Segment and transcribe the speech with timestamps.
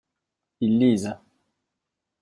[0.61, 1.19] Ils lisent.